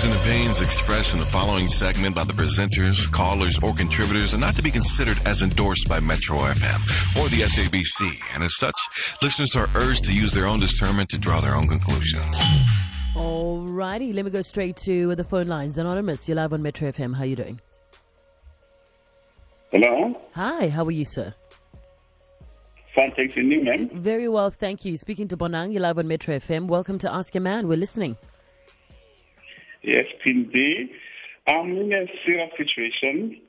views 0.00 0.14
and 0.14 0.22
opinions 0.22 0.62
expressed 0.62 1.12
in 1.12 1.20
the 1.20 1.26
following 1.26 1.68
segment 1.68 2.14
by 2.14 2.24
the 2.24 2.32
presenters, 2.32 3.10
callers, 3.10 3.58
or 3.62 3.74
contributors 3.74 4.32
are 4.32 4.38
not 4.38 4.54
to 4.54 4.62
be 4.62 4.70
considered 4.70 5.18
as 5.26 5.42
endorsed 5.42 5.88
by 5.88 6.00
Metro 6.00 6.38
FM 6.38 6.80
or 7.20 7.28
the 7.28 7.42
SABC, 7.42 8.10
and 8.34 8.42
as 8.42 8.56
such, 8.56 8.74
listeners 9.22 9.54
are 9.56 9.68
urged 9.74 10.04
to 10.04 10.14
use 10.14 10.32
their 10.32 10.46
own 10.46 10.60
discernment 10.60 11.08
to 11.10 11.18
draw 11.18 11.40
their 11.40 11.54
own 11.54 11.66
conclusions. 11.66 12.40
Alrighty, 13.14 14.14
let 14.14 14.24
me 14.24 14.30
go 14.30 14.42
straight 14.42 14.76
to 14.76 15.14
the 15.14 15.24
phone 15.24 15.48
lines. 15.48 15.76
Anonymous, 15.76 16.28
you're 16.28 16.36
live 16.36 16.52
on 16.52 16.62
Metro 16.62 16.90
FM. 16.90 17.14
How 17.14 17.22
are 17.22 17.26
you 17.26 17.36
doing? 17.36 17.60
Hello. 19.70 20.14
Hi, 20.34 20.68
how 20.68 20.84
are 20.84 20.90
you, 20.90 21.04
sir? 21.04 21.34
Fine, 22.94 23.12
thanks. 23.12 23.36
And 23.36 23.52
you, 23.52 23.62
ma'am? 23.62 23.90
Very 23.92 24.28
well, 24.28 24.50
thank 24.50 24.84
you. 24.84 24.96
Speaking 24.96 25.28
to 25.28 25.36
Bonang, 25.36 25.72
you're 25.72 25.82
live 25.82 25.98
on 25.98 26.08
Metro 26.08 26.36
FM. 26.36 26.66
Welcome 26.66 26.98
to 26.98 27.12
Ask 27.12 27.34
a 27.34 27.40
Man. 27.40 27.68
We're 27.68 27.76
listening. 27.76 28.16
Yes, 29.82 30.04
Pindi. 30.22 30.90
I'm 31.46 31.70
in 31.76 31.92
a 31.92 32.04
serious 32.26 32.50
situation. 32.56 33.40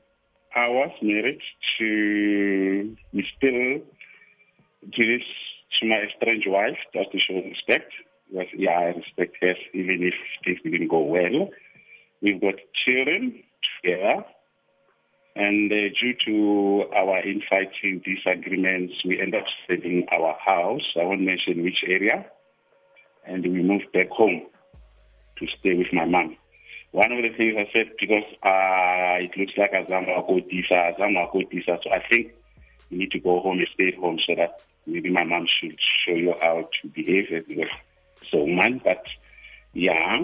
I 0.55 0.69
was 0.69 0.91
married 1.01 1.41
to 1.77 2.95
Mr. 3.13 3.81
Julius, 4.89 5.23
to 5.79 5.87
my 5.87 6.03
estranged 6.07 6.47
wife, 6.47 6.77
just 6.93 7.11
to 7.11 7.19
show 7.19 7.35
respect. 7.35 7.91
Because, 8.29 8.47
yeah, 8.57 8.71
I 8.71 8.83
respect 8.95 9.35
her 9.41 9.55
even 9.73 9.99
if 10.07 10.13
things 10.45 10.59
didn't 10.63 10.87
go 10.87 11.01
well. 11.01 11.49
We've 12.21 12.39
got 12.39 12.55
children 12.85 13.43
together. 13.83 14.23
And 15.35 15.71
uh, 15.71 15.91
due 15.99 16.13
to 16.27 16.95
our 16.95 17.19
infighting 17.19 18.03
disagreements, 18.05 18.93
we 19.05 19.19
end 19.21 19.35
up 19.35 19.43
selling 19.67 20.05
our 20.11 20.37
house. 20.45 20.93
I 20.99 21.03
won't 21.03 21.21
mention 21.21 21.63
which 21.63 21.83
area. 21.87 22.25
And 23.27 23.43
we 23.43 23.63
moved 23.63 23.91
back 23.93 24.09
home 24.09 24.47
to 25.41 25.47
stay 25.59 25.73
with 25.73 25.91
my 25.91 26.05
mom. 26.05 26.37
One 26.91 27.11
of 27.11 27.21
the 27.21 27.29
things 27.29 27.55
I 27.57 27.71
said, 27.73 27.91
because 27.99 28.23
uh, 28.43 29.23
it 29.23 29.35
looks 29.37 29.53
like 29.57 29.71
Azama 29.71 30.27
Kotisa, 30.27 30.95
Azama 30.95 31.31
Kotisa, 31.31 31.81
so 31.83 31.91
I 31.91 32.05
think 32.09 32.33
you 32.89 32.99
need 32.99 33.11
to 33.11 33.19
go 33.19 33.39
home 33.39 33.59
and 33.59 33.67
stay 33.73 33.91
home 33.95 34.19
so 34.27 34.35
that 34.35 34.61
maybe 34.85 35.09
my 35.09 35.23
mom 35.23 35.47
should 35.47 35.77
show 36.05 36.13
you 36.13 36.33
how 36.41 36.67
to 36.81 36.87
behave 36.89 37.29
because 37.47 37.69
so 38.29 38.45
man. 38.45 38.81
But 38.83 39.05
yeah, 39.73 40.17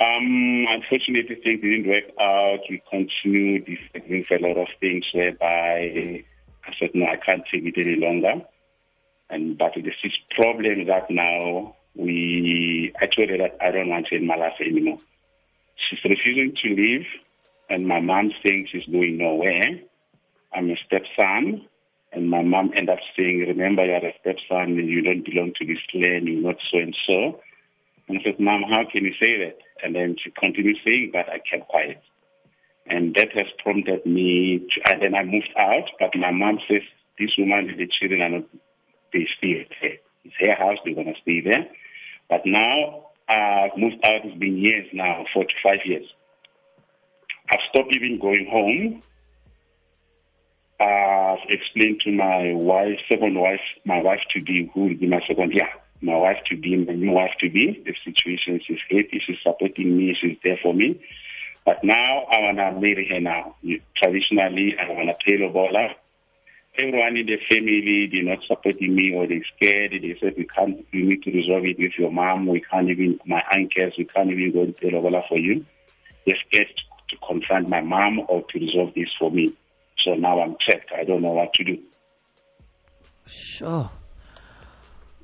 um, 0.00 0.66
unfortunately, 0.68 1.34
things 1.34 1.60
didn't 1.60 1.88
work 1.88 2.04
out. 2.20 2.60
We 2.70 2.82
continued 2.90 3.66
disagreeing 3.66 4.24
for 4.24 4.36
a 4.36 4.40
lot 4.40 4.56
of 4.56 4.68
things 4.80 5.04
whereby 5.12 6.24
I 6.64 6.72
said, 6.78 6.90
no, 6.94 7.06
I 7.06 7.16
can't 7.16 7.42
take 7.52 7.64
it 7.64 7.74
any 7.76 7.96
longer. 7.96 8.42
And 9.30 9.58
but 9.58 9.74
this 9.74 9.94
problem 10.30 10.86
that 10.86 11.10
now 11.10 11.74
we, 11.94 12.92
I 13.00 13.06
told 13.06 13.30
her 13.30 13.38
that 13.38 13.58
I 13.60 13.70
don't 13.70 13.88
want 13.88 14.08
her 14.10 14.16
in 14.16 14.26
my 14.26 14.36
life 14.36 14.60
anymore. 14.60 14.98
She's 15.76 15.98
refusing 16.04 16.56
to 16.62 16.74
leave, 16.74 17.06
and 17.68 17.86
my 17.86 18.00
mom 18.00 18.32
saying 18.44 18.68
she's 18.70 18.86
going 18.86 19.18
nowhere. 19.18 19.80
I'm 20.54 20.70
a 20.70 20.76
stepson, 20.86 21.66
and 22.12 22.28
my 22.28 22.42
mom 22.42 22.72
ended 22.76 22.90
up 22.90 22.98
saying, 23.16 23.40
remember, 23.48 23.84
you're 23.84 23.96
a 23.96 24.12
stepson 24.20 24.78
and 24.78 24.88
you 24.88 25.00
don't 25.02 25.24
belong 25.24 25.52
to 25.58 25.66
this 25.66 25.78
clan, 25.90 26.26
you're 26.26 26.42
not 26.42 26.56
so 26.70 26.78
and 26.78 26.96
so. 27.06 27.40
And 28.08 28.18
I 28.18 28.22
said, 28.22 28.38
Mom, 28.38 28.62
how 28.62 28.84
can 28.90 29.04
you 29.04 29.14
say 29.18 29.38
that? 29.38 29.58
And 29.82 29.94
then 29.94 30.16
she 30.22 30.30
continued 30.30 30.76
saying, 30.84 31.10
but 31.12 31.28
I 31.28 31.38
kept 31.38 31.68
quiet. 31.68 32.02
And 32.86 33.14
that 33.14 33.32
has 33.34 33.46
prompted 33.62 34.04
me, 34.04 34.58
to, 34.58 34.92
and 34.92 35.02
then 35.02 35.14
I 35.14 35.24
moved 35.24 35.52
out, 35.56 35.88
but 35.98 36.10
my 36.16 36.30
mom 36.30 36.58
says, 36.68 36.82
this 37.18 37.30
woman 37.38 37.70
and 37.70 37.78
the 37.78 37.88
children 37.98 38.20
are 38.20 38.28
not, 38.28 38.44
they 39.12 39.26
stay 39.38 39.66
there. 39.80 39.96
It's 40.24 40.34
her 40.40 40.54
house, 40.54 40.78
they're 40.84 40.94
to 40.94 41.14
stay 41.22 41.40
there. 41.40 41.68
But 42.32 42.46
now 42.46 43.10
I've 43.28 43.76
moved 43.76 44.02
out, 44.02 44.24
it's 44.24 44.38
been 44.38 44.56
years 44.56 44.86
now, 44.94 45.26
four 45.34 45.44
to 45.44 45.52
five 45.62 45.80
years. 45.84 46.06
I've 47.50 47.60
stopped 47.68 47.94
even 47.94 48.18
going 48.18 48.46
home. 48.50 49.02
I've 50.80 51.44
explained 51.50 52.00
to 52.06 52.10
my 52.10 52.54
wife, 52.54 53.00
second 53.06 53.38
wife, 53.38 53.60
my 53.84 54.00
wife 54.00 54.22
to 54.30 54.42
be, 54.42 54.70
who 54.72 54.80
will 54.80 54.94
be 54.94 55.08
my 55.08 55.20
second, 55.28 55.52
yeah, 55.52 55.74
my 56.00 56.16
wife 56.16 56.42
to 56.48 56.56
be, 56.56 56.74
my 56.74 56.94
new 56.94 57.12
wife 57.12 57.34
to 57.40 57.50
be. 57.50 57.82
The 57.84 57.94
situation 58.02 58.62
is 58.66 58.80
happy, 58.90 59.22
she's 59.26 59.36
supporting 59.42 59.94
me, 59.94 60.16
she's 60.18 60.38
there 60.42 60.56
for 60.62 60.72
me. 60.72 61.04
But 61.66 61.84
now 61.84 62.22
I 62.30 62.40
want 62.40 62.56
to 62.56 62.80
marry 62.80 63.08
her 63.10 63.20
now. 63.20 63.56
Traditionally, 63.94 64.74
I 64.78 64.88
want 64.88 65.10
to 65.10 65.16
pay 65.22 65.36
Lobola. 65.36 65.94
Everyone 66.78 67.18
in 67.18 67.26
the 67.26 67.36
family, 67.36 68.08
they're 68.10 68.22
not 68.22 68.42
supporting 68.46 68.94
me 68.94 69.14
or 69.14 69.26
they're 69.26 69.44
scared. 69.56 69.92
They 69.92 70.16
said, 70.18 70.34
we 70.38 70.46
can't, 70.46 70.86
you 70.90 71.04
need 71.04 71.22
to 71.24 71.30
resolve 71.30 71.66
it 71.66 71.78
with 71.78 71.98
your 71.98 72.10
mom. 72.10 72.46
We 72.46 72.60
can't 72.62 72.88
even, 72.88 73.20
my 73.26 73.42
uncles, 73.52 73.92
we 73.98 74.06
can't 74.06 74.30
even 74.30 74.52
go 74.52 74.64
to 74.64 74.86
Lobola 74.90 75.22
for 75.28 75.38
you. 75.38 75.64
They're 76.24 76.38
scared 76.46 76.68
to, 76.68 77.16
to 77.16 77.26
confront 77.26 77.68
my 77.68 77.82
mom 77.82 78.20
or 78.28 78.42
to 78.42 78.58
resolve 78.58 78.94
this 78.94 79.08
for 79.18 79.30
me. 79.30 79.52
So 79.98 80.14
now 80.14 80.40
I'm 80.40 80.56
checked. 80.66 80.90
I 80.96 81.04
don't 81.04 81.20
know 81.20 81.32
what 81.32 81.52
to 81.54 81.64
do. 81.64 81.78
Sure. 83.26 83.90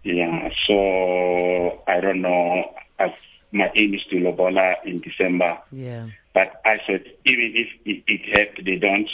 Yeah, 0.04 0.50
so 0.66 1.82
I 1.88 2.00
don't 2.00 2.20
know. 2.20 2.74
I've, 2.98 3.18
my 3.52 3.70
aim 3.74 3.94
is 3.94 4.04
to 4.10 4.16
Lobola 4.16 4.74
in 4.84 5.00
December. 5.00 5.58
Yeah. 5.72 6.08
But 6.34 6.60
I 6.66 6.78
said, 6.86 7.04
even 7.24 7.54
if 7.54 7.68
it, 7.86 8.04
it 8.06 8.36
helped, 8.36 8.64
they 8.66 8.76
don't. 8.76 9.08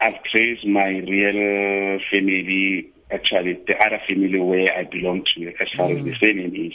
I've 0.00 0.22
traced 0.24 0.66
my 0.66 0.88
real 0.88 1.98
family, 2.10 2.92
actually, 3.10 3.62
the 3.66 3.74
other 3.78 4.00
family 4.08 4.38
where 4.38 4.72
I 4.76 4.84
belong 4.84 5.24
to, 5.34 5.48
as 5.48 5.68
far 5.76 5.90
as 5.90 6.04
the 6.04 6.14
surname 6.20 6.54
is. 6.54 6.74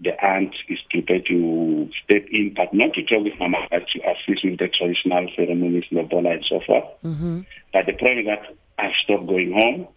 The 0.00 0.12
aunt 0.22 0.54
is 0.68 0.80
prepared 0.90 1.24
to 1.26 1.88
step 2.04 2.26
in, 2.30 2.52
but 2.54 2.74
not 2.74 2.92
to 2.94 3.04
talk 3.04 3.24
with 3.24 3.38
my 3.38 3.46
mother, 3.48 3.80
to 3.80 4.00
assist 4.00 4.44
with 4.44 4.58
the 4.58 4.68
traditional 4.68 5.28
ceremonies, 5.36 5.84
Lobola, 5.92 6.32
and 6.32 6.44
so 6.48 6.60
forth. 6.66 6.84
Mm-hmm. 7.04 7.40
But 7.72 7.86
the 7.86 7.92
problem 7.92 8.18
is 8.18 8.26
that 8.26 8.54
I've 8.76 8.92
stopped 9.04 9.26
going 9.26 9.52
home. 9.52 9.88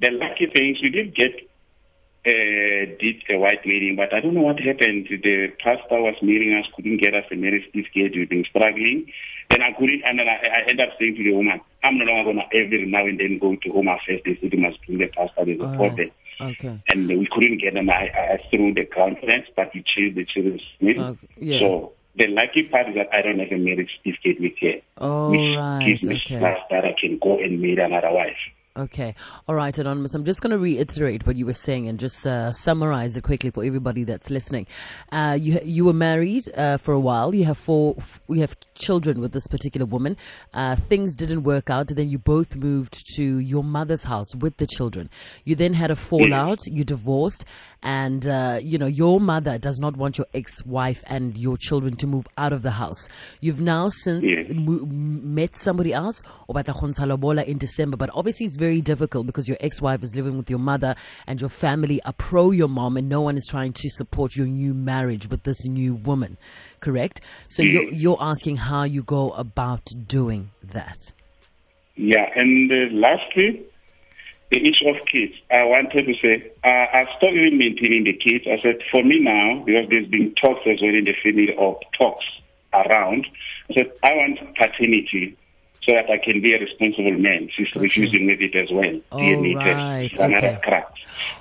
The 0.00 0.10
lucky 0.10 0.46
thing 0.52 0.74
is 0.74 0.82
we 0.82 0.90
did 0.90 1.14
get 1.14 1.48
uh, 2.26 2.96
did 2.98 3.22
a 3.30 3.36
white 3.38 3.64
wedding, 3.64 3.96
but 3.96 4.14
I 4.14 4.20
don't 4.20 4.34
know 4.34 4.42
what 4.42 4.58
happened. 4.58 5.08
The 5.10 5.48
pastor 5.62 6.00
was 6.00 6.16
marrying 6.22 6.56
us, 6.58 6.66
couldn't 6.74 6.98
get 6.98 7.14
us 7.14 7.24
a 7.30 7.36
marriage 7.36 7.66
certificate. 7.66 8.12
We've 8.14 8.28
been 8.28 8.44
struggling. 8.44 9.12
Then 9.50 9.60
I 9.62 9.72
couldn't, 9.72 10.02
and 10.06 10.18
then 10.18 10.26
I, 10.26 10.40
I 10.46 10.60
ended 10.70 10.88
up 10.88 10.98
saying 10.98 11.16
to 11.16 11.22
the 11.22 11.32
woman, 11.32 11.60
I'm 11.82 11.98
no 11.98 12.04
longer 12.06 12.32
going 12.32 12.36
to 12.48 12.56
every 12.56 12.86
now 12.86 13.04
and 13.04 13.20
then 13.20 13.38
go 13.38 13.54
to 13.56 13.68
home 13.70 13.88
affairs. 13.88 14.22
They 14.24 14.36
said 14.40 14.52
you 14.52 14.58
must 14.58 14.84
bring 14.86 14.98
the 14.98 15.08
pastor. 15.08 15.44
There's 15.44 15.60
a 15.60 15.64
All 15.64 15.76
problem. 15.76 15.96
right. 15.96 16.12
Okay. 16.40 16.80
And 16.88 17.08
we 17.08 17.28
couldn't 17.30 17.58
get 17.58 17.74
them. 17.74 17.90
I, 17.90 18.10
I 18.10 18.38
threw 18.50 18.72
the 18.72 18.86
conference, 18.86 19.46
but 19.54 19.72
we 19.74 19.82
changed 19.82 20.16
the 20.16 20.24
children's 20.24 20.62
name. 20.80 20.98
Okay, 20.98 21.28
yeah. 21.38 21.58
So 21.58 21.92
the 22.16 22.26
lucky 22.28 22.68
part 22.68 22.88
is 22.88 22.94
that 22.94 23.12
I 23.12 23.22
don't 23.22 23.38
have 23.38 23.52
a 23.52 23.58
marriage 23.58 24.00
certificate 24.02 24.40
with 24.40 24.58
her, 24.60 24.80
All 24.98 25.30
which 25.30 25.56
right, 25.56 25.84
gives 25.84 26.02
me 26.04 26.16
okay. 26.16 26.40
that 26.40 26.84
I 26.84 26.94
can 26.98 27.18
go 27.18 27.38
and 27.38 27.60
marry 27.60 27.78
another 27.78 28.12
wife. 28.12 28.36
Okay. 28.76 29.14
All 29.46 29.54
right, 29.54 29.76
Anonymous. 29.78 30.14
I'm 30.14 30.24
just 30.24 30.40
going 30.40 30.50
to 30.50 30.58
reiterate 30.58 31.28
what 31.28 31.36
you 31.36 31.46
were 31.46 31.54
saying 31.54 31.86
and 31.86 31.96
just 31.96 32.26
uh, 32.26 32.50
summarize 32.52 33.16
it 33.16 33.22
quickly 33.22 33.50
for 33.50 33.62
everybody 33.62 34.02
that's 34.02 34.30
listening. 34.30 34.66
Uh, 35.12 35.38
you 35.40 35.60
you 35.64 35.84
were 35.84 35.92
married 35.92 36.52
uh, 36.56 36.76
for 36.78 36.92
a 36.92 36.98
while. 36.98 37.32
You 37.36 37.44
have 37.44 37.56
four. 37.56 37.94
We 38.26 38.40
have 38.40 38.56
children 38.74 39.20
with 39.20 39.30
this 39.30 39.46
particular 39.46 39.86
woman. 39.86 40.16
Uh, 40.52 40.74
things 40.74 41.14
didn't 41.14 41.44
work 41.44 41.70
out. 41.70 41.86
Then 41.86 42.08
you 42.08 42.18
both 42.18 42.56
moved 42.56 43.14
to 43.14 43.38
your 43.38 43.62
mother's 43.62 44.02
house 44.02 44.34
with 44.34 44.56
the 44.56 44.66
children. 44.66 45.08
You 45.44 45.54
then 45.54 45.74
had 45.74 45.92
a 45.92 45.96
fallout. 45.96 46.58
You 46.66 46.82
divorced, 46.82 47.44
and 47.80 48.26
uh, 48.26 48.58
you 48.60 48.76
know 48.76 48.86
your 48.86 49.20
mother 49.20 49.56
does 49.56 49.78
not 49.78 49.96
want 49.96 50.18
your 50.18 50.26
ex-wife 50.34 51.04
and 51.06 51.38
your 51.38 51.56
children 51.56 51.94
to 51.98 52.08
move 52.08 52.26
out 52.36 52.52
of 52.52 52.62
the 52.62 52.72
house. 52.72 53.08
You've 53.40 53.60
now 53.60 53.88
since 53.88 54.24
mo- 54.52 54.82
m- 54.82 55.32
met 55.32 55.54
somebody 55.54 55.92
else 55.92 56.22
or 56.48 56.56
batla 56.56 56.74
go 56.74 56.88
ntsha 56.88 57.06
lobola 57.06 57.44
in 57.44 57.58
December, 57.58 57.96
but 57.96 58.10
obviously 58.12 58.46
it's 58.46 58.56
very 58.64 58.80
difficult 58.80 59.26
because 59.26 59.46
your 59.46 59.58
ex-wife 59.60 60.02
is 60.02 60.16
living 60.16 60.38
with 60.38 60.48
your 60.48 60.58
mother 60.58 60.94
and 61.26 61.38
your 61.38 61.50
family 61.50 62.00
are 62.04 62.14
pro 62.14 62.50
your 62.50 62.68
mom 62.68 62.96
and 62.96 63.10
no 63.10 63.20
one 63.20 63.36
is 63.36 63.46
trying 63.46 63.74
to 63.74 63.90
support 63.90 64.34
your 64.36 64.46
new 64.46 64.72
marriage 64.72 65.28
with 65.28 65.42
this 65.42 65.66
new 65.66 65.94
woman, 65.94 66.38
correct? 66.80 67.20
So 67.48 67.62
you're, 67.62 67.92
you're 67.92 68.22
asking 68.32 68.56
how 68.56 68.84
you 68.84 69.02
go 69.02 69.32
about 69.32 69.84
doing 70.06 70.50
that. 70.62 70.98
Yeah, 71.94 72.26
and 72.34 72.72
uh, 72.72 72.76
lastly, 73.06 73.66
the 74.50 74.58
issue 74.66 74.88
of 74.88 75.04
kids. 75.04 75.34
I 75.50 75.64
wanted 75.64 76.06
to 76.06 76.14
say, 76.14 76.50
uh, 76.64 76.86
I 76.98 77.04
stopped 77.16 77.34
even 77.34 77.58
maintaining 77.58 78.04
the 78.04 78.14
kids. 78.14 78.46
I 78.50 78.56
said, 78.62 78.82
for 78.90 79.02
me 79.02 79.20
now, 79.20 79.62
because 79.62 79.90
there's 79.90 80.08
been 80.08 80.34
talks 80.34 80.62
as 80.66 80.80
well 80.80 80.94
in 80.94 81.04
the 81.04 81.14
family 81.22 81.54
of 81.54 81.76
talks 81.98 82.24
around, 82.72 83.26
I 83.70 83.74
said, 83.74 83.92
I 84.02 84.14
want 84.14 84.38
paternity 84.56 85.36
so 85.84 85.92
that 85.92 86.08
I 86.10 86.18
can 86.18 86.40
be 86.40 86.54
a 86.54 86.58
responsible 86.58 87.12
man. 87.12 87.48
She's 87.50 87.74
refusing 87.74 88.26
with 88.26 88.40
it 88.40 88.54
as 88.54 88.70
well. 88.70 89.00
Oh, 89.12 89.18
DNA 89.18 89.56
right, 89.56 90.08
test. 90.12 90.20
Another 90.20 90.48
okay. 90.48 90.60
crack. 90.62 90.94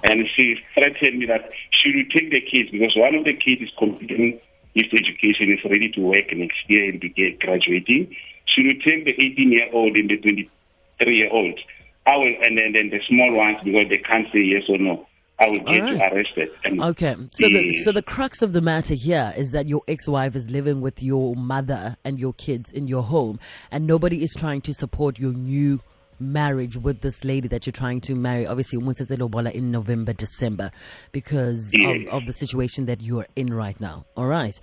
And 0.03 0.27
she 0.35 0.59
threatened 0.73 1.19
me 1.19 1.25
that 1.27 1.51
she 1.71 1.95
will 1.95 2.05
take 2.11 2.29
the 2.31 2.41
kids 2.41 2.71
because 2.71 2.95
one 2.95 3.15
of 3.15 3.23
the 3.23 3.33
kids 3.33 3.61
is 3.61 3.71
completing 3.77 4.39
his 4.73 4.85
education, 4.91 5.51
is 5.51 5.63
ready 5.63 5.89
to 5.91 6.01
work 6.01 6.33
next 6.33 6.57
year 6.67 6.89
and 6.89 6.99
be 6.99 7.37
graduating. 7.39 8.15
She 8.45 8.63
will 8.63 8.79
take 8.83 9.05
the 9.05 9.11
18 9.11 9.51
year 9.51 9.69
old 9.71 9.95
and 9.95 10.09
the 10.09 10.17
23 10.17 11.15
year 11.15 11.29
old. 11.31 11.59
I 12.05 12.17
will, 12.17 12.35
and 12.43 12.57
then, 12.57 12.73
then 12.73 12.89
the 12.89 12.99
small 13.07 13.33
ones 13.33 13.59
because 13.63 13.87
they 13.87 13.99
can't 13.99 14.29
say 14.31 14.39
yes 14.39 14.63
or 14.67 14.77
no. 14.77 15.07
I 15.39 15.47
will 15.47 15.59
get 15.59 15.67
Alright. 15.81 15.93
you 16.11 16.17
arrested. 16.17 16.49
And 16.63 16.81
Okay, 16.81 17.15
so 17.31 17.47
the 17.49 17.65
Yes. 17.71 17.83
so 17.83 17.91
the 17.91 18.01
crux 18.03 18.41
of 18.41 18.53
the 18.53 18.61
matter 18.61 18.93
here 18.93 19.33
is 19.35 19.51
that 19.51 19.67
your 19.67 19.81
ex-wife 19.87 20.35
is 20.35 20.49
living 20.51 20.79
with 20.81 21.01
your 21.01 21.35
mother 21.35 21.97
and 22.05 22.19
your 22.19 22.33
kids 22.33 22.71
in 22.71 22.87
your 22.87 23.03
home, 23.03 23.39
and 23.71 23.85
nobody 23.87 24.21
is 24.23 24.33
trying 24.37 24.61
to 24.61 24.73
support 24.73 25.19
your 25.19 25.33
new 25.33 25.79
marriage 26.19 26.77
with 26.77 27.01
this 27.01 27.25
lady 27.25 27.47
that 27.47 27.65
you're 27.65 27.71
trying 27.73 27.99
to 27.99 28.13
marry. 28.15 28.45
Obviously, 28.45 28.79
Umutsetse 28.79 29.17
Lobola 29.17 29.51
in 29.51 29.71
November, 29.71 30.13
December, 30.13 30.71
because 31.11 31.71
Yes. 31.73 32.07
of, 32.07 32.21
of 32.21 32.25
the 32.27 32.33
situation 32.33 32.85
that 32.85 33.01
you 33.01 33.19
are 33.19 33.27
in 33.35 33.53
right 33.53 33.77
now. 33.81 34.05
All 34.15 34.27
right, 34.27 34.53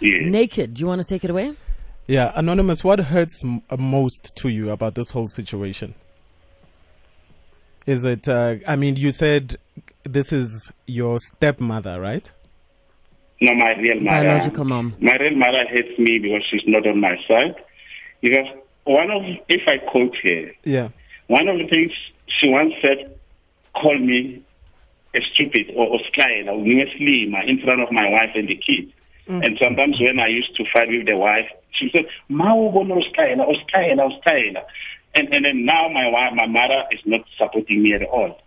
yes. 0.00 0.22
naked. 0.24 0.74
Do 0.74 0.80
you 0.80 0.86
want 0.86 1.02
to 1.02 1.06
take 1.08 1.22
it 1.24 1.30
away? 1.30 1.54
Yeah, 2.08 2.32
Anonymous, 2.34 2.82
what 2.82 2.98
hurts 3.00 3.44
m- 3.44 3.62
uh, 3.68 3.76
most 3.76 4.32
to 4.36 4.48
you 4.48 4.70
about 4.70 4.94
this 4.94 5.10
whole 5.10 5.28
situation? 5.28 5.94
Is 7.84 8.04
it, 8.04 8.28
uh, 8.28 8.56
I 8.66 8.76
mean, 8.76 8.96
you 8.96 9.12
said 9.12 9.56
this 10.06 10.32
is 10.32 10.70
your 10.86 11.18
stepmother, 11.18 12.00
right? 12.00 12.30
No, 13.40 13.54
my 13.54 13.74
real 13.76 14.00
mother. 14.00 14.22
Biological 14.28 14.64
mom. 14.64 14.94
My 15.00 15.16
real 15.16 15.36
mother 15.36 15.64
hates 15.68 15.98
me 15.98 16.18
because 16.18 16.42
she's 16.50 16.62
not 16.66 16.86
on 16.86 17.00
my 17.00 17.16
side. 17.28 17.54
Because 18.22 18.46
one 18.84 19.10
of, 19.10 19.22
if 19.48 19.62
I 19.68 19.78
quote 19.78 20.16
her, 20.22 20.52
Yeah. 20.64 20.88
one 21.26 21.48
of 21.48 21.58
the 21.58 21.66
things 21.66 21.92
she 22.28 22.48
once 22.48 22.72
said, 22.80 23.18
call 23.74 23.98
me 23.98 24.42
a 25.14 25.20
stupid 25.32 25.72
or, 25.76 25.96
a 25.96 25.98
sly, 26.14 26.44
or 26.48 26.56
in 26.64 27.60
front 27.62 27.82
of 27.82 27.92
my 27.92 28.08
wife 28.10 28.30
and 28.34 28.48
the 28.48 28.56
kids. 28.56 28.92
Mm. 29.28 29.44
And 29.44 29.58
sometimes 29.58 30.00
when 30.00 30.18
I 30.20 30.28
used 30.28 30.54
to 30.56 30.64
fight 30.72 30.88
with 30.88 31.06
the 31.06 31.16
wife, 31.16 31.48
she 31.72 31.90
said, 31.90 32.06
Ma 32.28 32.54
ubono 32.54 33.02
skyla, 33.12 33.46
or 33.46 33.54
skyla, 33.68 33.98
or 34.10 34.20
skyla. 34.22 34.62
And 35.14 35.32
and 35.34 35.44
then 35.44 35.64
now 35.64 35.88
my 35.88 36.08
wife, 36.08 36.32
my 36.34 36.46
mother 36.46 36.84
is 36.92 37.00
not 37.04 37.22
supporting 37.36 37.82
me 37.82 37.94
at 37.94 38.02
all. 38.02 38.40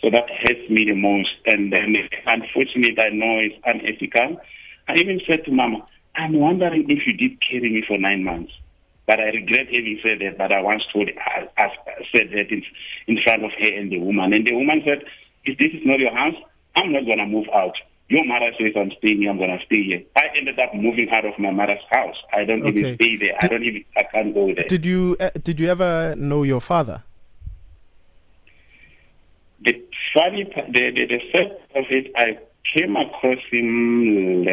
So 0.00 0.10
that 0.10 0.28
hurts 0.30 0.68
me 0.70 0.86
the 0.86 0.94
most. 0.94 1.30
And 1.46 1.72
then 1.72 1.94
unfortunately 2.26 2.96
I 2.98 3.10
know 3.10 3.38
it's 3.38 3.56
unethical. 3.64 4.40
I 4.88 4.94
even 4.94 5.20
said 5.26 5.44
to 5.44 5.52
Mama, 5.52 5.86
I'm 6.16 6.38
wondering 6.38 6.86
if 6.88 7.06
you 7.06 7.12
did 7.16 7.38
carry 7.40 7.70
me 7.70 7.84
for 7.86 7.98
nine 7.98 8.24
months. 8.24 8.52
But 9.06 9.20
I 9.20 9.26
regret 9.30 9.66
having 9.66 9.98
said 10.02 10.20
that, 10.20 10.38
but 10.38 10.52
I 10.52 10.60
once 10.62 10.82
told, 10.92 11.08
I, 11.18 11.48
I 11.60 11.68
said 12.14 12.30
that 12.30 12.50
in, 12.50 12.62
in 13.08 13.18
front 13.24 13.44
of 13.44 13.50
her 13.58 13.72
and 13.74 13.90
the 13.90 13.98
woman. 13.98 14.32
And 14.32 14.46
the 14.46 14.54
woman 14.54 14.82
said, 14.84 15.04
if 15.44 15.58
this 15.58 15.72
is 15.72 15.84
not 15.84 15.98
your 15.98 16.14
house, 16.14 16.36
I'm 16.76 16.92
not 16.92 17.04
going 17.04 17.18
to 17.18 17.26
move 17.26 17.46
out. 17.52 17.74
Your 18.08 18.24
mother 18.24 18.50
says 18.58 18.72
I'm 18.76 18.90
staying 18.98 19.18
here, 19.18 19.30
I'm 19.30 19.38
going 19.38 19.56
to 19.56 19.64
stay 19.66 19.82
here. 19.82 20.02
I 20.16 20.22
ended 20.36 20.58
up 20.58 20.74
moving 20.74 21.08
out 21.10 21.24
of 21.24 21.38
my 21.38 21.50
mother's 21.50 21.82
house. 21.90 22.16
I 22.32 22.44
don't 22.44 22.62
Okay. 22.62 22.80
even 22.80 22.94
stay 22.96 23.16
there. 23.16 23.38
I 23.40 23.46
don't 23.46 23.62
even, 23.62 23.84
I 23.96 24.02
can't 24.02 24.34
go 24.34 24.52
there. 24.54 24.66
Did 24.68 24.84
you 24.84 25.16
uh, 25.20 25.30
did 25.42 25.60
you 25.60 25.68
ever 25.68 26.14
know 26.16 26.42
your 26.42 26.60
father? 26.60 27.02
The 29.64 29.80
funny, 30.14 30.44
the, 30.44 30.90
the, 30.94 31.06
the 31.06 31.20
sad 31.32 31.52
of 31.76 31.84
it, 31.90 32.12
I 32.16 32.38
came 32.76 32.96
across 32.96 33.38
him 33.50 34.44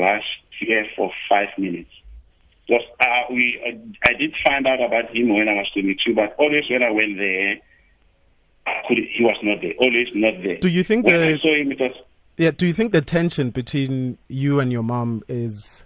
last 0.00 0.26
year 0.60 0.86
for 0.96 1.10
five 1.28 1.48
minutes. 1.58 1.90
Was 2.68 2.82
uh, 2.98 3.32
we? 3.32 3.60
Uh, 3.62 4.08
I 4.08 4.18
did 4.18 4.34
find 4.42 4.66
out 4.66 4.82
about 4.82 5.14
him 5.14 5.28
when 5.34 5.48
I 5.48 5.52
was 5.52 5.70
22, 5.74 6.14
but 6.14 6.34
always 6.38 6.64
when 6.70 6.82
I 6.82 6.90
went 6.90 7.18
there, 7.18 7.56
I 8.66 8.88
could, 8.88 8.96
he 8.96 9.22
was 9.22 9.36
not 9.42 9.60
there. 9.60 9.74
Always 9.78 10.08
not 10.14 10.42
there. 10.42 10.58
Do 10.60 10.68
you 10.68 10.82
think 10.82 11.04
when 11.04 11.20
I 11.20 11.36
saw 11.36 11.54
him, 11.54 11.72
it 11.72 11.80
was 11.80 11.92
Yeah, 12.38 12.52
do 12.52 12.66
you 12.66 12.72
think 12.72 12.92
the 12.92 13.02
tension 13.02 13.50
between 13.50 14.16
you 14.28 14.60
and 14.60 14.72
your 14.72 14.82
mom 14.82 15.22
is 15.28 15.84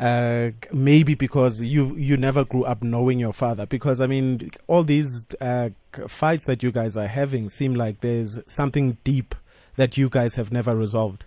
uh, 0.00 0.50
maybe 0.72 1.14
because 1.14 1.60
you 1.60 1.94
you 1.94 2.16
never 2.16 2.42
grew 2.42 2.64
up 2.64 2.82
knowing 2.82 3.20
your 3.20 3.34
father? 3.34 3.66
Because 3.66 4.00
I 4.00 4.06
mean, 4.06 4.50
all 4.66 4.82
these 4.82 5.22
uh, 5.42 5.68
fights 6.08 6.46
that 6.46 6.62
you 6.62 6.72
guys 6.72 6.96
are 6.96 7.06
having 7.06 7.50
seem 7.50 7.74
like 7.74 8.00
there's 8.00 8.38
something 8.46 8.96
deep 9.04 9.34
that 9.76 9.98
you 9.98 10.08
guys 10.08 10.36
have 10.36 10.50
never 10.50 10.74
resolved. 10.74 11.26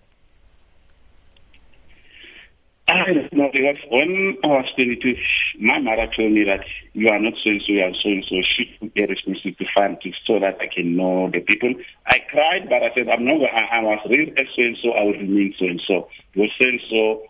I 2.87 3.29
know 3.31 3.49
because 3.53 3.77
when 3.89 4.37
I 4.43 4.47
was 4.47 4.65
22, 4.75 5.15
my 5.59 5.79
mother 5.79 6.07
told 6.17 6.33
me 6.33 6.43
that 6.43 6.65
you 6.93 7.07
are 7.09 7.19
not 7.19 7.33
so 7.43 7.49
and 7.49 7.61
so, 7.65 7.71
you 7.71 7.81
are 7.81 7.93
so 7.93 8.09
and 8.09 8.25
so. 8.27 8.35
She 8.57 8.65
took 8.79 8.93
the 8.93 9.05
responsibility 9.05 9.63
to 9.63 9.71
find 9.73 10.01
to 10.01 10.11
so 10.25 10.39
that 10.39 10.57
I 10.59 10.67
can 10.67 10.97
know 10.97 11.29
the 11.31 11.39
people. 11.41 11.73
I 12.07 12.17
cried, 12.29 12.67
but 12.69 12.83
I 12.83 12.93
said 12.93 13.07
I'm 13.07 13.23
not. 13.23 13.39
I, 13.53 13.77
I 13.77 13.83
was 13.83 13.99
as 14.03 14.47
so 14.55 14.61
and 14.61 14.77
so. 14.81 14.91
I 14.91 15.03
will 15.03 15.13
remain 15.13 15.53
so 15.57 15.65
and 15.65 15.81
so. 15.87 16.09
Because 16.33 16.49
so 16.59 16.67
and 16.67 16.81
so 16.89 17.23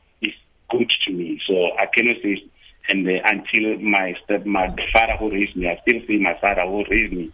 good 0.73 0.91
to 1.05 1.13
me, 1.13 1.39
so 1.47 1.53
I 1.77 1.85
cannot 1.93 2.17
say. 2.21 2.43
And 2.89 3.07
uh, 3.07 3.11
until 3.23 3.79
my 3.79 4.13
step, 4.25 4.45
my 4.45 4.67
father 4.91 5.15
who 5.17 5.31
raised 5.31 5.55
me, 5.55 5.69
I 5.69 5.79
still 5.87 6.01
see 6.05 6.17
my 6.17 6.37
father 6.41 6.63
who 6.63 6.83
raised 6.89 7.13
me 7.13 7.31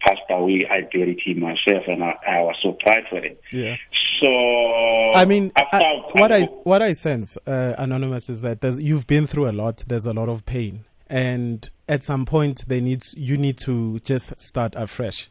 passed 0.00 0.22
away. 0.30 0.66
I 0.70 0.82
buried 0.92 1.20
him 1.24 1.40
myself, 1.40 1.84
and 1.86 2.02
I, 2.02 2.14
I 2.26 2.40
was 2.40 2.56
so 2.62 2.72
proud 2.72 3.04
for 3.10 3.18
it. 3.18 3.40
Yeah. 3.52 3.76
So 4.20 5.12
I 5.12 5.24
mean, 5.24 5.52
I 5.56 5.66
I, 5.72 5.82
what 6.12 6.32
I 6.32 6.44
what 6.64 6.82
I 6.82 6.92
sense, 6.92 7.36
uh, 7.46 7.74
anonymous, 7.76 8.30
is 8.30 8.40
that 8.40 8.60
there's, 8.60 8.78
you've 8.78 9.06
been 9.06 9.26
through 9.26 9.50
a 9.50 9.52
lot. 9.52 9.84
There's 9.86 10.06
a 10.06 10.12
lot 10.12 10.28
of 10.28 10.46
pain, 10.46 10.84
and 11.08 11.68
at 11.88 12.04
some 12.04 12.24
point, 12.24 12.64
they 12.66 12.80
need 12.80 13.02
you 13.16 13.36
need 13.36 13.58
to 13.58 13.98
just 14.00 14.40
start 14.40 14.74
afresh. 14.76 15.28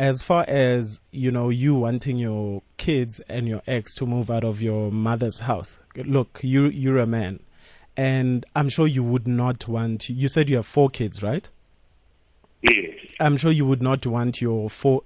As 0.00 0.22
far 0.22 0.46
as 0.48 1.02
you 1.10 1.30
know, 1.30 1.50
you 1.50 1.74
wanting 1.74 2.16
your 2.16 2.62
kids 2.78 3.20
and 3.28 3.46
your 3.46 3.60
ex 3.66 3.94
to 3.96 4.06
move 4.06 4.30
out 4.30 4.44
of 4.44 4.62
your 4.62 4.90
mother's 4.90 5.40
house. 5.40 5.78
Look, 5.94 6.40
you 6.42 6.68
you're 6.68 6.96
a 6.98 7.06
man, 7.06 7.40
and 7.98 8.46
I'm 8.56 8.70
sure 8.70 8.86
you 8.86 9.02
would 9.04 9.28
not 9.28 9.68
want. 9.68 10.08
You 10.08 10.30
said 10.30 10.48
you 10.48 10.56
have 10.56 10.64
four 10.66 10.88
kids, 10.88 11.22
right? 11.22 11.46
yes. 12.62 12.94
I'm 13.20 13.36
sure 13.36 13.52
you 13.52 13.66
would 13.66 13.82
not 13.82 14.06
want 14.06 14.40
your 14.40 14.70
four. 14.70 15.02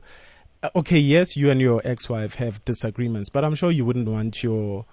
uh, 0.62 0.70
Okay, 0.76 0.99
yes, 1.00 1.37
you 1.37 1.50
and 1.50 1.61
your 1.61 1.82
ex-wife 1.85 2.37
have 2.37 2.64
disagreements, 2.64 3.29
but 3.31 3.44
I'm 3.44 3.56
sure 3.56 3.73
you 3.73 3.85
wouldn't 3.85 4.06
want 4.08 4.44
your 4.44 4.85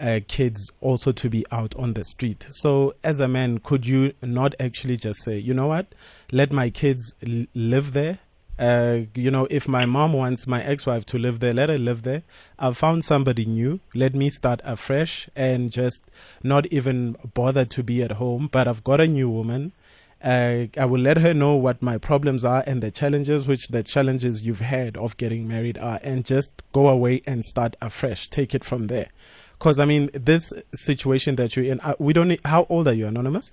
uh, 0.00 0.20
kids 0.26 0.72
also 0.80 1.12
to 1.12 1.28
be 1.28 1.44
out 1.52 1.76
on 1.76 1.92
the 1.92 2.04
street. 2.04 2.46
So, 2.52 2.94
as 3.04 3.20
a 3.20 3.28
man, 3.28 3.58
could 3.58 3.86
you 3.86 4.14
not 4.22 4.54
actually 4.58 4.96
just 4.96 5.22
say, 5.22 5.36
you 5.36 5.52
know 5.52 5.66
what, 5.66 5.94
let 6.32 6.50
my 6.50 6.70
kids 6.70 7.12
l- 7.26 7.44
live 7.54 7.92
there? 7.92 8.20
Uh, 8.60 9.06
you 9.14 9.30
know, 9.30 9.46
if 9.50 9.66
my 9.66 9.86
mom 9.86 10.12
wants 10.12 10.46
my 10.46 10.62
ex-wife 10.62 11.06
to 11.06 11.18
live 11.18 11.40
there, 11.40 11.54
let 11.54 11.70
her 11.70 11.78
live 11.78 12.02
there. 12.02 12.22
I've 12.58 12.76
found 12.76 13.04
somebody 13.04 13.46
new. 13.46 13.80
Let 13.94 14.14
me 14.14 14.28
start 14.28 14.60
afresh 14.64 15.30
and 15.34 15.72
just 15.72 16.02
not 16.42 16.66
even 16.66 17.16
bother 17.32 17.64
to 17.64 17.82
be 17.82 18.02
at 18.02 18.12
home. 18.12 18.50
But 18.52 18.68
I've 18.68 18.84
got 18.84 19.00
a 19.00 19.06
new 19.06 19.30
woman. 19.30 19.72
Uh, 20.22 20.66
I 20.76 20.84
will 20.84 21.00
let 21.00 21.16
her 21.16 21.32
know 21.32 21.54
what 21.54 21.80
my 21.80 21.96
problems 21.96 22.44
are 22.44 22.62
and 22.66 22.82
the 22.82 22.90
challenges, 22.90 23.48
which 23.48 23.68
the 23.68 23.82
challenges 23.82 24.42
you've 24.42 24.60
had 24.60 24.98
of 24.98 25.16
getting 25.16 25.48
married 25.48 25.78
are, 25.78 25.98
and 26.02 26.26
just 26.26 26.52
go 26.72 26.90
away 26.90 27.22
and 27.26 27.42
start 27.42 27.76
afresh. 27.80 28.28
Take 28.28 28.54
it 28.54 28.62
from 28.62 28.88
there. 28.88 29.08
Because 29.52 29.78
I 29.78 29.86
mean, 29.86 30.10
this 30.12 30.52
situation 30.74 31.36
that 31.36 31.56
you're 31.56 31.64
in, 31.64 31.80
uh, 31.80 31.94
we 31.98 32.12
don't. 32.12 32.28
Need, 32.28 32.40
how 32.44 32.66
old 32.68 32.88
are 32.88 32.92
you, 32.92 33.06
anonymous? 33.06 33.52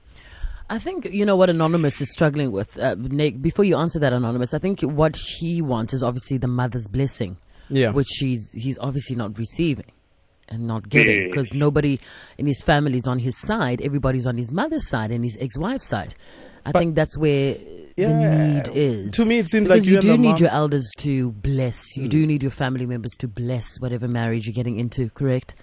I 0.69 0.79
think 0.79 1.05
you 1.05 1.25
know 1.25 1.35
what 1.37 1.49
Anonymous 1.49 2.01
is 2.01 2.11
struggling 2.11 2.51
with. 2.51 2.77
Uh, 2.77 2.95
Nick, 2.97 3.41
before 3.41 3.63
you 3.65 3.77
answer 3.77 3.99
that, 3.99 4.11
Anonymous, 4.13 4.53
I 4.53 4.59
think 4.59 4.81
what 4.81 5.15
he 5.15 5.61
wants 5.61 5.93
is 5.93 6.03
obviously 6.03 6.37
the 6.37 6.47
mother's 6.47 6.87
blessing, 6.87 7.37
Yeah. 7.69 7.91
which 7.91 8.09
he's 8.19 8.51
he's 8.53 8.77
obviously 8.79 9.15
not 9.15 9.37
receiving 9.39 9.85
and 10.49 10.67
not 10.67 10.89
getting 10.89 11.29
because 11.29 11.53
nobody 11.53 11.99
in 12.37 12.47
his 12.47 12.61
family 12.61 12.97
is 12.97 13.07
on 13.07 13.19
his 13.19 13.37
side. 13.37 13.81
Everybody's 13.81 14.25
on 14.27 14.37
his 14.37 14.51
mother's 14.51 14.87
side 14.87 15.11
and 15.11 15.23
his 15.23 15.37
ex-wife's 15.39 15.85
side. 15.87 16.15
I 16.65 16.73
think 16.73 16.95
that's 16.95 17.17
where 17.17 17.55
Yeah. 17.95 18.07
the 18.07 18.69
need 18.73 18.77
is. 18.77 19.13
To 19.13 19.23
me, 19.25 19.39
it 19.39 19.49
seems 19.49 19.69
because 19.69 19.83
like 19.83 19.87
you 19.87 19.91
you 19.93 19.97
and 19.99 20.03
do 20.03 20.11
the 20.11 20.17
need 20.17 20.27
mom- 20.29 20.37
your 20.41 20.49
elders 20.49 20.91
to 20.97 21.31
bless. 21.31 21.95
You 21.95 22.09
do 22.09 22.25
need 22.25 22.43
your 22.43 22.51
family 22.51 22.85
members 22.85 23.13
to 23.19 23.27
bless 23.29 23.79
whatever 23.79 24.05
marriage 24.09 24.45
you're 24.47 24.53
getting 24.53 24.77
into. 24.77 25.09
Correct. 25.11 25.55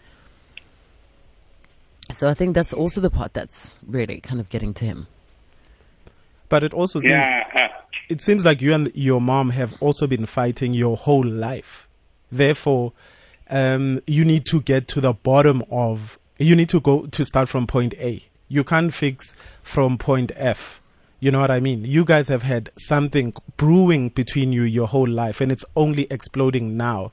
So 2.11 2.29
I 2.29 2.35
think 2.35 2.55
that's 2.55 2.73
also 2.73 3.01
the 3.01 3.11
part 3.11 3.35
that's 3.35 3.77
really 3.87 4.21
kind 4.21 4.41
of 4.41 4.49
getting 4.51 4.75
to 4.75 4.85
him. 4.85 5.07
But 6.49 6.63
it 6.63 6.75
also 6.75 7.01
seems 7.01 7.13
Yeah. 7.13 7.45
Uh, 7.55 7.69
it 8.09 8.21
seems 8.21 8.45
like 8.45 8.61
you 8.61 8.75
and 8.75 8.93
your 8.95 9.21
mom 9.21 9.51
have 9.51 9.75
also 9.81 10.07
been 10.07 10.27
fighting 10.27 10.75
your 10.75 10.97
whole 10.97 11.25
life. 11.25 11.89
Therefore, 12.31 12.93
um, 13.49 14.03
you 14.07 14.25
need 14.25 14.45
to 14.47 14.61
get 14.61 14.89
to 14.89 15.01
the 15.01 15.13
bottom 15.13 15.63
of. 15.71 16.19
You 16.39 16.55
need 16.57 16.69
to 16.71 16.81
go 16.81 17.07
to 17.07 17.25
start 17.25 17.49
from 17.49 17.67
point 17.67 17.95
A. 17.95 18.23
You 18.49 18.65
can't 18.65 18.93
fix 18.93 19.35
from 19.63 19.99
point 19.99 20.33
F. 20.37 20.81
You 21.21 21.31
know 21.31 21.41
what 21.41 21.51
I 21.51 21.61
mean? 21.61 21.85
You 21.85 22.05
guys 22.05 22.29
have 22.29 22.43
had 22.43 22.71
something 22.77 23.33
brewing 23.57 24.11
between 24.11 24.53
you 24.53 24.63
your 24.63 24.89
whole 24.89 25.09
life, 25.09 25.41
and 25.41 25.51
it's 25.51 25.65
only 25.75 26.07
exploding 26.11 26.77
now, 26.77 27.13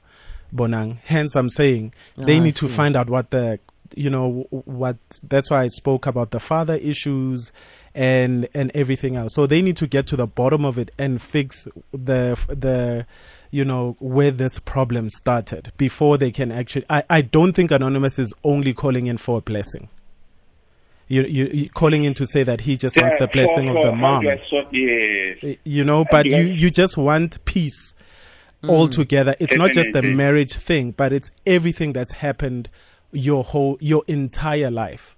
Bonang. 0.54 0.98
Hence, 1.06 1.36
I'm 1.36 1.50
saying 1.50 1.94
they 2.18 2.38
Ah, 2.38 2.42
I 2.42 2.44
need 2.44 2.56
to 2.56 2.68
find 2.68 2.98
out 2.98 3.10
what 3.10 3.30
the 3.32 3.60
you 3.96 4.10
know 4.10 4.46
what 4.50 4.98
that's 5.24 5.50
why 5.50 5.64
I 5.64 5.68
spoke 5.68 6.06
about 6.06 6.32
the 6.32 6.40
father 6.40 6.76
issues 6.76 7.52
and 7.94 8.48
and 8.54 8.72
everything 8.74 9.16
else. 9.16 9.34
So 9.34 9.48
they 9.48 9.62
need 9.62 9.78
to 9.78 9.88
get 9.88 10.08
to 10.08 10.16
the 10.16 10.28
bottom 10.28 10.66
of 10.66 10.78
it 10.78 10.92
and 10.98 11.22
fix 11.22 11.68
the 11.92 12.40
the 12.48 13.06
you 13.52 13.66
know 13.66 13.98
where 14.00 14.32
this 14.32 14.60
problem 14.60 15.10
started 15.10 15.72
before 15.78 16.18
they 16.18 16.32
can 16.32 16.52
actually 16.52 16.86
I, 16.90 17.04
I 17.10 17.22
don't 17.22 17.54
think 17.54 17.72
anonymous 17.72 18.18
is 18.18 18.34
only 18.44 18.74
calling 18.74 19.08
in 19.08 19.18
for 19.18 19.40
a 19.40 19.42
blessing. 19.42 19.90
You 21.08 21.24
you, 21.24 21.50
you 21.54 21.70
calling 21.70 22.06
in 22.06 22.14
to 22.16 22.26
say 22.26 22.44
that 22.44 22.62
he 22.62 22.78
just 22.78 22.96
wants 22.96 23.18
the 23.18 23.28
blessing 23.28 23.68
for- 23.68 23.78
of 23.78 23.84
the 23.84 23.92
mom. 23.92 24.24
do 24.24 24.30
I 24.30 24.42
sort- 24.50 24.74
yes. 24.74 25.58
You 25.66 25.84
know, 25.84 26.06
but 26.10 26.26
you 26.26 26.38
you 26.44 26.72
just 26.72 26.98
want 26.98 27.44
peace 27.46 27.94
altogether. 28.64 29.32
Mm. 29.34 29.38
It's 29.40 29.56
not 29.56 29.72
just 29.74 29.92
the 29.94 30.02
marriage 30.02 30.54
thing, 30.54 30.92
but 30.92 31.12
it's 31.12 31.30
everything 31.46 31.94
that's 31.94 32.14
happened 32.14 32.70
your 33.12 33.44
whole 33.44 33.78
your 33.80 34.04
entire 34.08 34.72
life. 34.72 35.16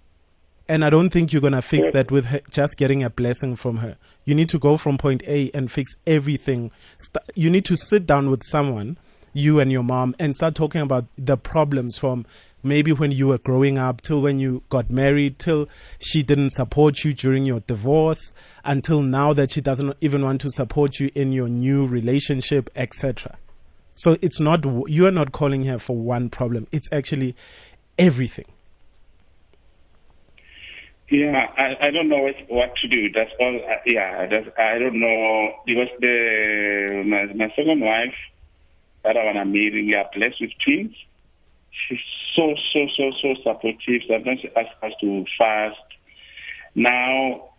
And 0.68 0.86
I 0.86 0.90
don't 0.90 1.10
think 1.10 1.34
you're 1.34 1.42
gonna 1.42 1.62
fix 1.62 1.92
that 1.92 2.10
with 2.10 2.26
her, 2.26 2.42
just 2.50 2.78
getting 2.78 3.04
a 3.04 3.10
blessing 3.10 3.56
from 3.56 3.78
her. 3.78 3.98
You 4.26 4.34
need 4.34 4.50
to 4.50 4.60
go 4.60 4.78
from 4.78 4.98
point 4.98 5.24
A 5.28 5.52
and 5.54 5.72
fix 5.72 5.94
everything. 6.08 6.72
St- 6.98 7.24
you 7.36 7.50
need 7.50 7.66
to 7.66 7.76
sit 7.76 8.08
down 8.08 8.30
with 8.30 8.44
someone, 8.44 8.98
you 9.34 9.60
and 9.60 9.72
your 9.72 9.84
mom, 9.84 10.16
and 10.20 10.36
start 10.36 10.56
talking 10.56 10.82
about 10.82 11.06
the 11.18 11.36
problems 11.36 11.98
from 11.98 12.26
maybe 12.64 12.94
when 12.94 13.12
you 13.12 13.28
were 13.28 13.38
growing 13.38 13.78
up 13.78 14.02
till 14.02 14.22
when 14.22 14.40
you 14.40 14.64
got 14.70 14.90
married, 14.90 15.38
till 15.38 15.68
she 16.00 16.24
didn't 16.24 16.52
support 16.52 17.04
you 17.04 17.14
during 17.14 17.46
your 17.46 17.60
divorce, 17.62 18.32
until 18.64 19.02
now 19.02 19.34
that 19.34 19.52
she 19.52 19.60
doesn't 19.60 19.96
even 20.00 20.24
want 20.24 20.40
to 20.42 20.50
support 20.50 21.00
you 21.00 21.12
in 21.14 21.34
your 21.34 21.50
new 21.50 21.86
relationship, 21.86 22.70
etc. 22.76 23.38
So 23.96 24.18
it's 24.22 24.40
not 24.40 24.66
you 24.90 25.06
are 25.06 25.12
not 25.12 25.32
calling 25.32 25.66
her 25.66 25.78
for 25.78 25.96
one 25.96 26.30
problem. 26.30 26.68
It's 26.72 26.90
actually 26.92 27.36
everything. 27.98 28.46
Yeah, 31.10 31.46
I, 31.58 31.88
I 31.88 31.92
don't 31.92 32.10
know 32.10 32.18
what, 32.18 32.36
what 32.50 32.76
to 32.78 32.88
do. 32.88 33.12
That's 33.12 33.30
all. 33.40 33.56
Uh, 33.56 33.76
yeah, 33.86 34.26
that's, 34.26 34.48
I 34.58 34.80
don't 34.80 35.00
know 35.00 35.52
because 35.66 35.90
the 36.00 37.04
my, 37.06 37.26
my 37.34 37.54
second 37.56 37.82
wife 37.82 38.16
that 39.04 39.18
I 39.18 39.26
wanna 39.26 39.46
marry, 39.46 39.86
we 39.86 39.94
are 39.94 40.10
blessed 40.16 40.42
with 40.42 40.52
twins. 40.66 40.96
She's 41.70 42.00
so 42.36 42.56
so 42.74 42.88
so 42.98 43.12
so 43.22 43.36
supportive. 43.44 44.02
Sometimes 44.08 44.42
she 44.42 44.50
asks 44.56 44.74
us 44.82 44.94
to 45.02 45.26
fast. 45.38 45.78
Now, 46.74 47.50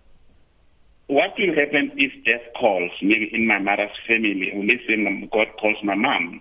what 1.06 1.34
will 1.38 1.54
happen 1.54 1.92
if 1.96 2.12
death 2.24 2.52
calls? 2.58 2.90
Maybe 3.02 3.30
in 3.32 3.46
my 3.46 3.58
mother's 3.58 3.90
family, 4.08 4.50
or 4.52 4.64
let's 4.64 5.30
God 5.30 5.48
calls 5.60 5.76
my 5.84 5.94
mom. 5.94 6.40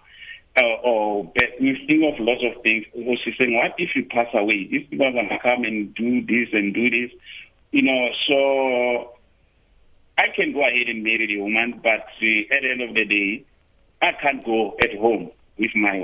Uh, 0.56 0.62
or 0.84 1.24
but 1.36 1.46
we 1.60 1.74
think 1.88 2.04
of 2.14 2.20
lots 2.24 2.42
of 2.44 2.62
things. 2.62 2.86
Or 2.94 3.16
she's 3.24 3.34
saying, 3.40 3.56
"What 3.56 3.74
if 3.80 3.96
you 3.96 4.06
pass 4.06 4.28
away? 4.34 4.68
These 4.70 4.88
people 4.88 5.08
are 5.08 5.12
gonna 5.12 5.40
come 5.42 5.64
and 5.64 5.94
do 5.96 6.22
this 6.22 6.50
and 6.54 6.74
do 6.74 6.90
this." 6.90 7.12
You 7.72 7.82
know, 7.82 8.10
so 8.28 9.14
I 10.18 10.26
can 10.36 10.54
go 10.54 10.62
ahead 10.62 10.88
and 10.90 11.04
marry 11.04 11.26
the 11.26 11.38
woman, 11.42 11.80
but 11.82 11.90
uh, 11.90 12.56
at 12.56 12.62
the 12.62 12.70
end 12.72 12.82
of 12.82 12.94
the 12.94 13.04
day, 13.06 13.44
I 14.02 14.12
can't 14.22 14.46
go 14.46 14.76
at 14.84 14.96
home 14.96 15.32
with 15.58 15.72
my 15.76 15.98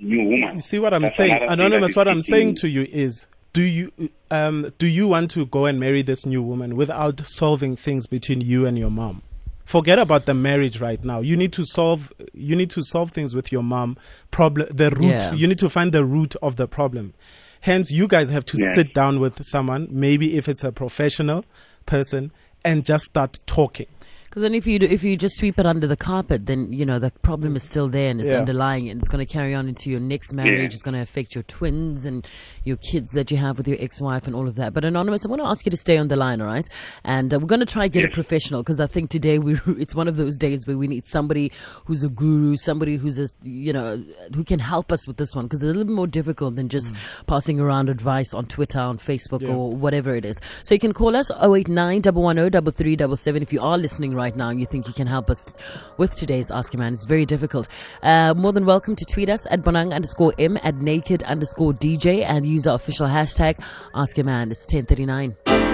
new 0.00 0.22
woman. 0.24 0.54
You 0.54 0.60
see 0.60 0.78
what 0.78 0.94
I'm 0.94 1.02
That's 1.02 1.16
saying, 1.16 1.36
anonymous. 1.48 1.96
what 1.96 2.06
I'm 2.06 2.22
saying 2.22 2.56
to 2.56 2.68
you 2.68 2.82
is, 2.92 3.26
do 3.52 3.62
you 3.62 3.90
um 4.30 4.72
do 4.78 4.86
you 4.86 5.08
want 5.08 5.30
to 5.32 5.46
go 5.46 5.66
and 5.66 5.80
marry 5.80 6.02
this 6.02 6.24
new 6.24 6.42
woman 6.42 6.76
without 6.76 7.22
solving 7.26 7.74
things 7.76 8.06
between 8.06 8.40
you 8.40 8.66
and 8.66 8.78
your 8.78 8.90
mom? 8.90 9.22
Forget 9.64 9.98
about 9.98 10.26
the 10.26 10.34
marriage 10.34 10.80
right 10.80 11.02
now. 11.02 11.20
You 11.20 11.36
need 11.36 11.52
to 11.54 11.64
solve. 11.64 12.12
You 12.32 12.54
need 12.54 12.70
to 12.70 12.82
solve 12.82 13.12
things 13.12 13.34
with 13.34 13.50
your 13.50 13.62
mom. 13.62 13.96
Problem. 14.30 14.68
The 14.70 14.90
root. 14.90 15.04
Yeah. 15.06 15.32
You 15.32 15.46
need 15.46 15.58
to 15.58 15.70
find 15.70 15.92
the 15.92 16.04
root 16.04 16.36
of 16.42 16.56
the 16.56 16.68
problem. 16.68 17.14
Hence, 17.62 17.90
you 17.90 18.06
guys 18.06 18.28
have 18.28 18.44
to 18.46 18.58
Yes. 18.58 18.74
sit 18.74 18.92
down 18.92 19.20
with 19.20 19.42
someone. 19.42 19.88
Maybe 19.90 20.36
if 20.36 20.48
it's 20.48 20.64
a 20.64 20.70
professional 20.72 21.44
person, 21.86 22.30
and 22.64 22.84
just 22.84 23.04
start 23.04 23.40
talking. 23.46 23.86
Because 24.34 24.42
then, 24.42 24.54
if 24.56 24.66
you 24.66 24.80
do, 24.80 24.86
if 24.86 25.04
you 25.04 25.16
just 25.16 25.36
sweep 25.36 25.60
it 25.60 25.64
under 25.64 25.86
the 25.86 25.96
carpet, 25.96 26.46
then 26.46 26.72
you 26.72 26.84
know 26.84 26.98
the 26.98 27.12
problem 27.22 27.54
is 27.54 27.62
still 27.62 27.86
there 27.86 28.10
and 28.10 28.20
it's 28.20 28.28
Yeah. 28.28 28.38
underlying, 28.38 28.88
and 28.88 28.98
it's 28.98 29.08
going 29.08 29.24
to 29.24 29.32
carry 29.32 29.54
on 29.54 29.68
into 29.68 29.90
your 29.90 30.00
next 30.00 30.32
marriage. 30.32 30.58
Yeah. 30.58 30.64
It's 30.64 30.82
going 30.82 30.94
to 30.96 31.00
affect 31.00 31.36
your 31.36 31.44
twins 31.44 32.04
and 32.04 32.26
your 32.64 32.76
kids 32.78 33.12
that 33.12 33.30
you 33.30 33.36
have 33.36 33.58
with 33.58 33.68
your 33.68 33.76
ex-wife 33.78 34.26
and 34.26 34.34
all 34.34 34.48
of 34.48 34.56
that. 34.56 34.74
But 34.74 34.84
anonymous, 34.84 35.24
I 35.24 35.28
want 35.28 35.40
to 35.40 35.46
ask 35.46 35.64
you 35.64 35.70
to 35.70 35.76
stay 35.76 35.98
on 35.98 36.08
the 36.08 36.16
line, 36.16 36.40
all 36.40 36.48
right? 36.48 36.66
And 37.04 37.32
uh, 37.32 37.38
we're 37.38 37.46
going 37.46 37.60
to 37.60 37.64
try 37.66 37.86
get 37.86 38.04
a 38.04 38.08
professional 38.08 38.64
because 38.64 38.80
I 38.80 38.88
think 38.88 39.08
today 39.08 39.38
we 39.38 39.56
it's 39.78 39.94
one 39.94 40.08
of 40.08 40.16
those 40.16 40.36
days 40.36 40.66
where 40.66 40.76
we 40.76 40.88
need 40.88 41.06
somebody 41.06 41.52
who's 41.84 42.02
a 42.02 42.08
guru, 42.08 42.56
somebody 42.56 42.96
who's 42.96 43.20
a 43.20 43.28
you 43.44 43.72
know 43.72 44.02
who 44.34 44.42
can 44.42 44.58
help 44.58 44.90
us 44.90 45.06
with 45.06 45.16
this 45.16 45.36
one 45.36 45.44
because 45.44 45.62
it's 45.62 45.70
a 45.70 45.72
little 45.78 45.84
bit 45.84 45.94
more 45.94 46.08
difficult 46.08 46.56
than 46.56 46.68
just 46.68 46.92
passing 47.28 47.60
around 47.60 47.88
advice 47.88 48.34
on 48.34 48.46
Twitter, 48.46 48.80
on 48.80 48.98
Facebook, 48.98 49.42
Yeah. 49.42 49.50
or 49.54 49.70
whatever 49.70 50.16
it 50.16 50.24
is. 50.24 50.40
So 50.64 50.74
you 50.74 50.80
can 50.80 50.92
call 50.92 51.14
us 51.14 51.30
089 51.30 52.02
110 52.02 52.72
3377 52.72 53.40
if 53.40 53.52
you 53.52 53.60
are 53.60 53.78
listening 53.78 54.12
right 54.12 54.23
now 54.32 54.48
and 54.48 54.60
you 54.60 54.66
think 54.66 54.86
you 54.86 54.94
can 54.94 55.06
help 55.06 55.28
us 55.28 55.54
with 55.98 56.14
today's 56.14 56.50
Ask 56.50 56.72
a 56.74 56.78
Man. 56.78 56.94
It's 56.94 57.04
very 57.04 57.26
difficult. 57.26 57.68
Uh, 58.02 58.34
more 58.34 58.52
than 58.52 58.64
welcome 58.64 58.96
to 58.96 59.04
tweet 59.04 59.28
us 59.28 59.46
at 59.50 59.62
Bonang 59.62 59.92
underscore 59.92 60.32
M 60.38 60.58
at 60.62 60.76
naked 60.76 61.22
underscore 61.24 61.74
DJ 61.74 62.24
and 62.24 62.46
use 62.46 62.66
our 62.66 62.76
official 62.76 63.06
hashtag 63.06 63.62
Ask 63.94 64.16
a 64.18 64.24
Man. 64.24 64.50
It's 64.50 64.64
1039. 64.72 65.64